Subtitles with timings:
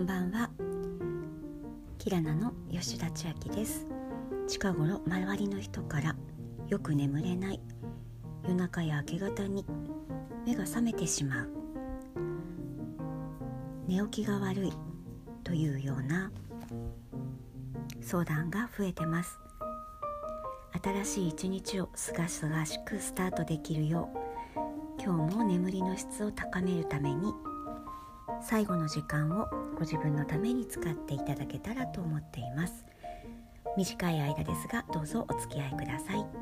[0.00, 0.48] んばんは。
[1.98, 3.86] キラナの吉田千明です。
[4.48, 6.16] 近頃周りの人から
[6.68, 7.60] よく眠れない
[8.44, 9.66] 夜中や明け方に
[10.46, 11.50] 目が覚めてしまう
[13.86, 14.72] 寝起きが悪い
[15.44, 16.32] というような
[18.00, 19.38] 相談が増えてます。
[20.82, 24.08] 新しい一日をすがすがしくスタートできるよ
[24.96, 27.34] う今日も眠りの質を高めるために
[28.50, 29.46] 最後の時間を
[29.76, 32.84] ご自分のために使っていただけたらと思っています。
[33.76, 36.39] 短い間ですがどうぞお付き合いください。